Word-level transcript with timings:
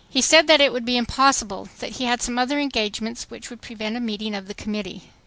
He 0.09 0.19
said 0.19 0.47
that 0.47 0.59
it 0.61 0.73
would 0.73 0.83
be 0.83 0.97
impossible, 0.97 1.69
that 1.77 1.91
he 1.97 2.05
had 2.05 2.23
some 2.23 2.39
other 2.39 2.57
engagements 2.57 3.29
which 3.29 3.51
would 3.51 3.61
prevent 3.61 3.95
a 3.95 3.99
meeting 3.99 4.33
of 4.33 4.47
the 4.47 4.55
Committee." 4.55 5.11